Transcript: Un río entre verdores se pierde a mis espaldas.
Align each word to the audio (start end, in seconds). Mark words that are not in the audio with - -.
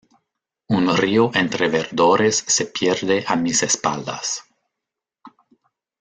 Un 0.69 0.97
río 0.97 1.29
entre 1.35 1.69
verdores 1.69 2.43
se 2.47 2.65
pierde 2.65 3.23
a 3.27 3.35
mis 3.35 3.61
espaldas. 3.61 4.41